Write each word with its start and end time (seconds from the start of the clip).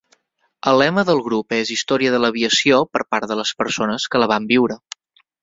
El 0.69 0.77
lema 0.81 1.03
del 1.09 1.19
grup 1.27 1.55
és 1.57 1.71
"Història 1.75 2.13
de 2.15 2.21
l"aviació 2.21 2.81
per 2.97 3.03
part 3.17 3.29
de 3.33 3.39
les 3.43 3.53
persones 3.61 4.09
que 4.15 4.25
la 4.25 4.31
van 4.35 4.51
viure". 4.55 4.81